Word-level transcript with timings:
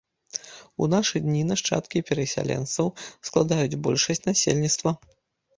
У 0.85 0.87
нашы 0.93 1.19
дні 1.25 1.43
нашчадкі 1.51 2.03
перасяленцаў 2.09 2.89
складаюць 3.29 3.79
большасць 3.89 4.25
насельніцтва. 4.31 4.97